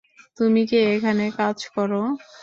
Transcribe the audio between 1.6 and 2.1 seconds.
করো?